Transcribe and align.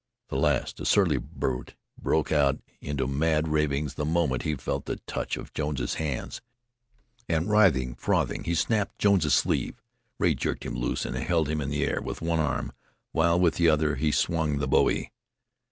The 0.29 0.35
last, 0.35 0.79
a 0.79 0.85
surly 0.87 1.17
brute, 1.19 1.75
broke 2.01 2.31
out 2.31 2.57
into 2.79 3.05
mad 3.05 3.47
ravings 3.47 3.93
the 3.93 4.03
moment 4.03 4.41
he 4.41 4.55
felt 4.55 4.85
the 4.85 4.95
touch 5.05 5.37
of 5.37 5.53
Jones's 5.53 5.93
hands, 5.93 6.41
and 7.29 7.47
writhing, 7.47 7.93
frothing, 7.93 8.45
he 8.45 8.55
snapped 8.55 8.97
Jones's 8.97 9.35
sleeve. 9.35 9.79
Rea 10.17 10.33
jerked 10.33 10.65
him 10.65 10.73
loose 10.73 11.05
and 11.05 11.15
held 11.15 11.47
him 11.49 11.61
in 11.61 11.69
the 11.69 11.85
air 11.85 12.01
with 12.01 12.19
one 12.19 12.39
arm, 12.39 12.71
while 13.11 13.39
with 13.39 13.57
the 13.57 13.69
other 13.69 13.93
he 13.93 14.11
swung 14.11 14.57
the 14.57 14.67
bowie. 14.67 15.11